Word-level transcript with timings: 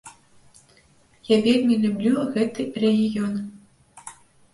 Я 1.27 1.37
вельмі 1.47 1.75
люблю 1.83 2.23
гэты 2.37 2.65
рэгіён. 2.85 3.37